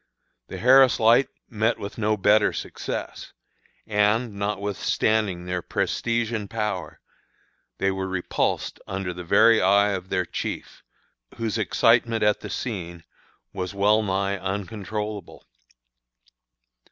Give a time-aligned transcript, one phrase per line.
[0.47, 3.33] The Harris Light met with no better success;
[3.85, 6.99] and, notwithstanding their prestige and power,
[7.77, 10.81] they were repulsed under the very eye of their chief,
[11.37, 13.03] whose excitement at the scene
[13.53, 15.45] was well nigh uncontrollable.